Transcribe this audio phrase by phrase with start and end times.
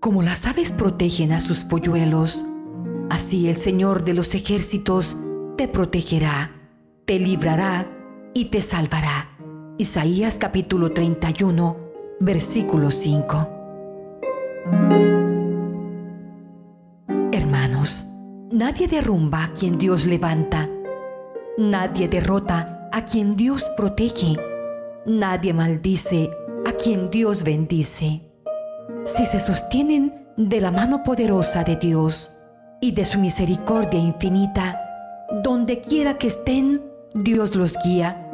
[0.00, 2.44] Como las aves protegen a sus polluelos,
[3.10, 5.16] así el Señor de los ejércitos
[5.56, 6.50] te protegerá,
[7.04, 7.86] te librará
[8.34, 9.28] y te salvará.
[9.78, 11.76] Isaías capítulo 31,
[12.18, 13.48] versículo 5.
[17.32, 18.04] Hermanos,
[18.50, 20.68] nadie derrumba a quien Dios levanta,
[21.60, 24.36] nadie derrota a quien Dios protege,
[25.06, 26.30] nadie maldice
[26.66, 28.30] a quien Dios bendice
[29.04, 32.30] si se sostienen de la mano poderosa de Dios
[32.80, 34.80] y de su misericordia infinita,
[35.42, 36.82] donde quiera que estén,
[37.14, 38.26] Dios los guía.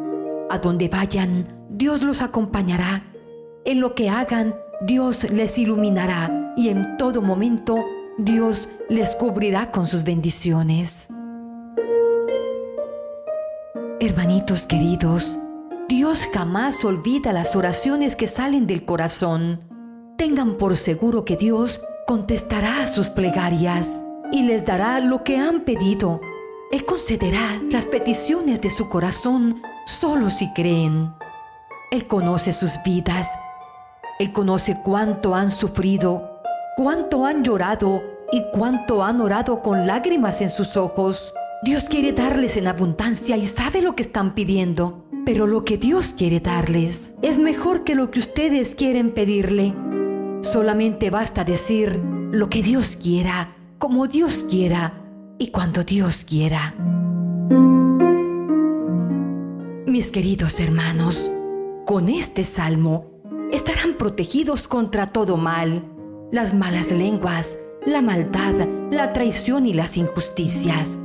[0.51, 3.05] A donde vayan, Dios los acompañará.
[3.65, 7.85] En lo que hagan, Dios les iluminará y en todo momento
[8.19, 11.09] Dios les cubrirá con sus bendiciones.
[13.99, 15.39] Hermanitos queridos,
[15.89, 19.63] Dios jamás olvida las oraciones que salen del corazón
[20.19, 26.21] tengan por seguro que Dios contestará sus plegarias y les dará lo que han pedido.
[26.73, 31.15] Él concederá las peticiones de su corazón solo si creen.
[31.91, 33.31] Él conoce sus vidas.
[34.19, 36.43] Él conoce cuánto han sufrido,
[36.77, 41.33] cuánto han llorado y cuánto han orado con lágrimas en sus ojos.
[41.67, 45.05] Dios quiere darles en abundancia y sabe lo que están pidiendo.
[45.25, 49.75] Pero lo que Dios quiere darles es mejor que lo que ustedes quieren pedirle.
[50.43, 52.01] Solamente basta decir
[52.31, 55.03] lo que Dios quiera, como Dios quiera
[55.39, 56.73] y cuando Dios quiera.
[59.89, 61.33] Mis queridos hermanos,
[61.85, 63.11] con este salmo
[63.51, 65.83] estarán protegidos contra todo mal,
[66.31, 68.55] las malas lenguas, la maldad,
[68.93, 70.97] la traición y las injusticias.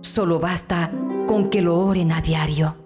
[0.00, 0.90] Solo basta
[1.26, 2.76] con que lo oren a diario.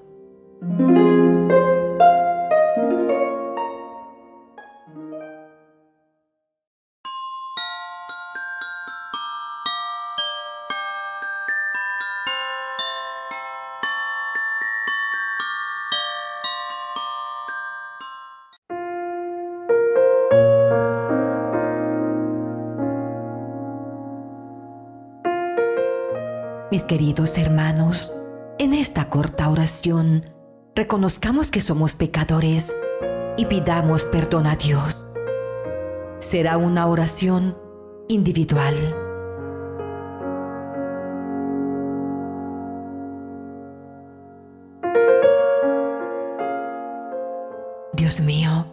[26.70, 28.14] Mis queridos hermanos,
[28.60, 30.26] en esta corta oración,
[30.76, 32.76] reconozcamos que somos pecadores
[33.36, 35.08] y pidamos perdón a Dios.
[36.20, 37.58] Será una oración
[38.06, 38.76] individual.
[47.94, 48.66] Dios mío,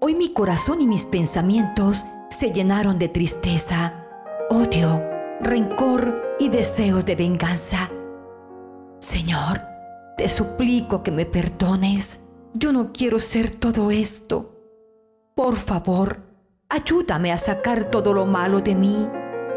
[0.00, 4.06] hoy mi corazón y mis pensamientos se llenaron de tristeza,
[4.48, 5.02] odio,
[5.42, 7.88] rencor y deseos de venganza.
[8.98, 9.60] Señor,
[10.16, 12.20] te suplico que me perdones.
[12.52, 14.52] Yo no quiero ser todo esto.
[15.36, 16.18] Por favor,
[16.68, 19.08] ayúdame a sacar todo lo malo de mí.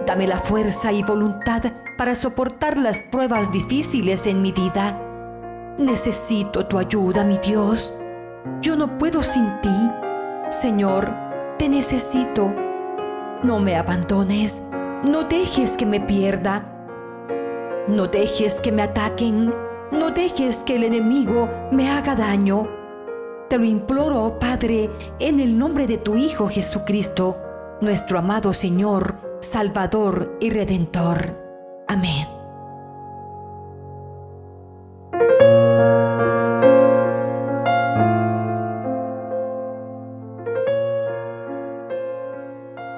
[0.05, 1.63] Dame la fuerza y voluntad
[1.97, 5.01] para soportar las pruebas difíciles en mi vida.
[5.79, 7.95] Necesito tu ayuda, mi Dios.
[8.61, 9.89] Yo no puedo sin ti.
[10.49, 11.11] Señor,
[11.57, 12.53] te necesito.
[13.41, 14.61] No me abandones
[15.05, 16.74] no dejes que me pierda.
[17.87, 19.53] No dejes que me ataquen.
[19.91, 22.67] No dejes que el enemigo me haga daño.
[23.47, 27.37] Te lo imploro, Padre, en el nombre de tu Hijo Jesucristo,
[27.81, 31.35] nuestro amado Señor, Salvador y Redentor.
[31.87, 32.27] Amén.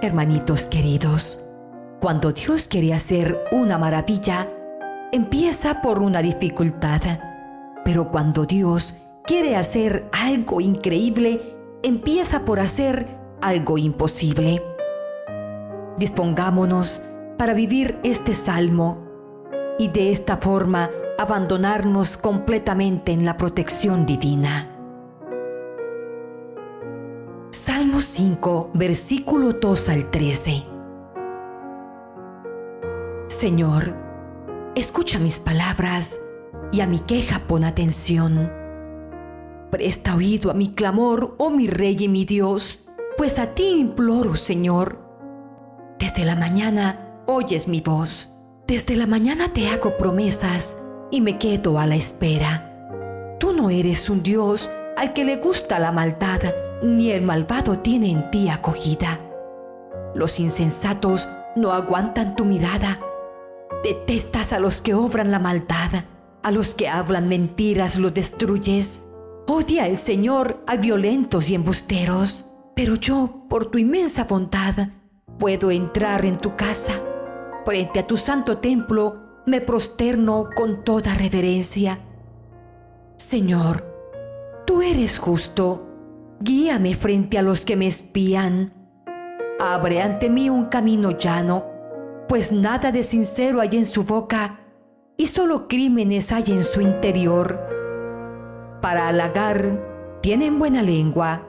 [0.01, 1.41] Hermanitos queridos,
[1.99, 4.47] cuando Dios quiere hacer una maravilla,
[5.11, 7.01] empieza por una dificultad.
[7.85, 13.07] Pero cuando Dios quiere hacer algo increíble, empieza por hacer
[13.41, 14.61] algo imposible.
[15.97, 17.01] Dispongámonos
[17.37, 19.05] para vivir este salmo
[19.79, 24.73] y de esta forma abandonarnos completamente en la protección divina.
[27.51, 30.63] Salmo 5, versículo 2 al 13.
[33.27, 34.06] Señor,
[34.79, 36.19] escucha mis palabras
[36.71, 38.51] y a mi queja pon atención.
[39.71, 42.85] Presta oído a mi clamor, oh mi Rey y mi Dios,
[43.17, 44.99] pues a ti imploro, Señor.
[45.97, 48.29] Desde la mañana oyes mi voz,
[48.67, 50.77] desde la mañana te hago promesas
[51.09, 53.35] y me quedo a la espera.
[53.39, 56.53] Tú no eres un Dios al que le gusta la maldad,
[56.83, 59.19] ni el malvado tiene en ti acogida.
[60.13, 62.99] Los insensatos no aguantan tu mirada
[63.83, 66.05] Detestas a los que obran la maldad.
[66.43, 69.03] A los que hablan mentiras los destruyes.
[69.47, 72.45] Odia el Señor a violentos y embusteros.
[72.75, 74.89] Pero yo, por tu inmensa bondad,
[75.39, 76.93] puedo entrar en tu casa.
[77.65, 81.99] Frente a tu santo templo me prosterno con toda reverencia.
[83.15, 83.83] Señor,
[84.65, 85.87] tú eres justo.
[86.39, 88.73] Guíame frente a los que me espían.
[89.59, 91.65] Abre ante mí un camino llano,
[92.27, 94.59] pues nada de sincero hay en su boca
[95.17, 97.59] y solo crímenes hay en su interior.
[98.81, 101.47] Para halagar tienen buena lengua,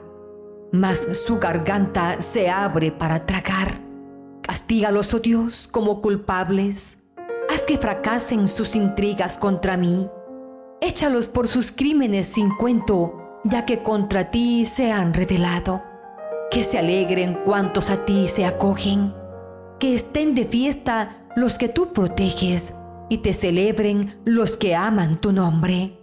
[0.71, 3.81] mas su garganta se abre para tragar.
[4.41, 7.03] Castígalos, oh Dios, como culpables.
[7.53, 10.09] Haz que fracasen sus intrigas contra mí.
[10.81, 15.83] Échalos por sus crímenes sin cuento, ya que contra ti se han revelado.
[16.51, 19.18] Que se alegren cuantos a ti se acogen.
[19.79, 22.73] Que estén de fiesta los que tú proteges
[23.07, 25.97] y te celebren los que aman tu nombre.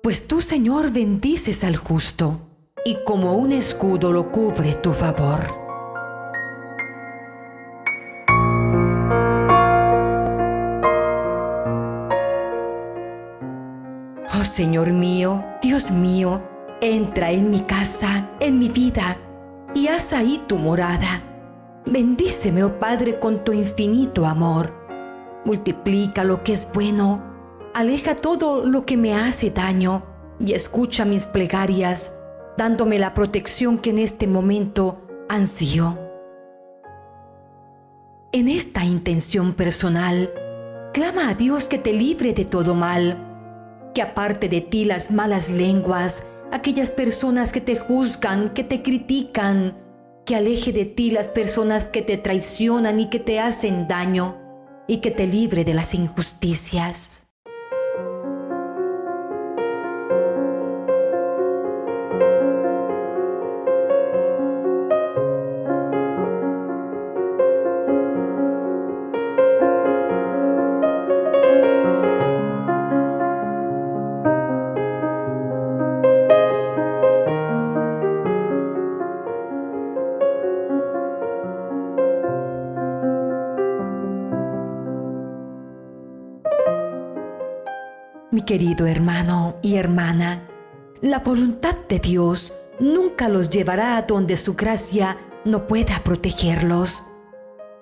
[0.00, 2.40] Pues tú, Señor, bendices al justo,
[2.84, 5.40] y como un escudo lo cubre tu favor.
[14.32, 16.42] Oh Señor mío, Dios mío,
[16.80, 19.16] entra en mi casa, en mi vida,
[19.74, 21.35] y haz ahí tu morada.
[21.86, 24.86] Bendíceme, oh Padre, con tu infinito amor
[25.46, 27.22] multiplica lo que es bueno,
[27.72, 30.04] aleja todo lo que me hace daño
[30.40, 32.12] y escucha mis plegarias,
[32.58, 35.98] dándome la protección que en este momento ansío.
[38.32, 40.30] En esta intención personal,
[40.92, 45.48] clama a Dios que te libre de todo mal, que aparte de ti las malas
[45.48, 49.76] lenguas, aquellas personas que te juzgan, que te critican,
[50.26, 54.36] que aleje de ti las personas que te traicionan y que te hacen daño
[54.88, 57.25] y que te libre de las injusticias.
[88.36, 90.46] Mi querido hermano y hermana,
[91.00, 95.16] la voluntad de Dios nunca los llevará a donde su gracia
[95.46, 97.02] no pueda protegerlos.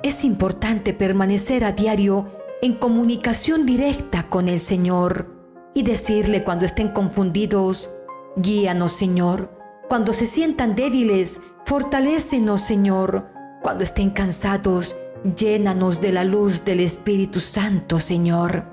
[0.04, 2.30] Es importante permanecer a diario
[2.62, 5.26] en comunicación directa con el Señor
[5.74, 7.90] y decirle cuando estén confundidos,
[8.36, 9.50] guíanos Señor,
[9.88, 13.26] cuando se sientan débiles, fortalécenos Señor,
[13.60, 14.94] cuando estén cansados,
[15.36, 18.72] llénanos de la luz del Espíritu Santo Señor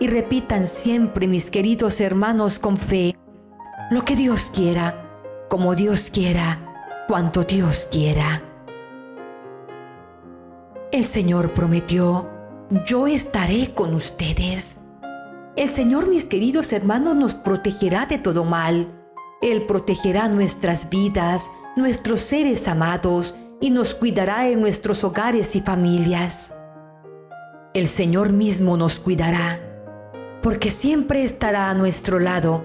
[0.00, 3.16] y repitan siempre, mis queridos hermanos, con fe,
[3.90, 6.58] lo que Dios quiera, como Dios quiera,
[7.08, 8.42] cuanto Dios quiera.
[10.92, 12.28] El Señor prometió,
[12.86, 14.78] yo estaré con ustedes.
[15.56, 18.94] El Señor, mis queridos hermanos, nos protegerá de todo mal.
[19.42, 26.54] Él protegerá nuestras vidas, nuestros seres amados, y nos cuidará en nuestros hogares y familias.
[27.74, 29.67] El Señor mismo nos cuidará
[30.42, 32.64] porque siempre estará a nuestro lado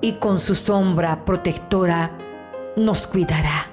[0.00, 2.18] y con su sombra protectora
[2.76, 3.71] nos cuidará.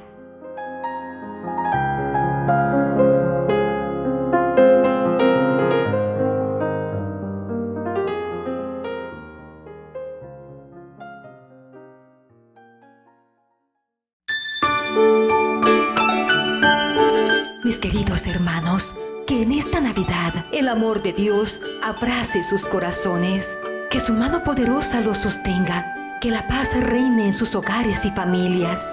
[19.89, 23.57] Navidad el amor de Dios abrace sus corazones,
[23.89, 28.85] que su mano poderosa los sostenga, que la paz reine en sus hogares y familias,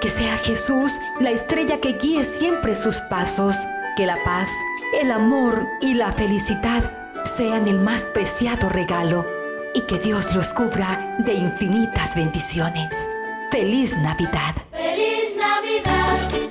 [0.00, 3.54] que sea Jesús la estrella que guíe siempre sus pasos,
[3.96, 4.50] que la paz,
[5.00, 6.90] el amor y la felicidad
[7.36, 9.24] sean el más preciado regalo
[9.74, 12.96] y que Dios los cubra de infinitas bendiciones.
[13.52, 14.56] ¡Feliz Navidad!
[14.72, 16.41] ¡Feliz Navidad!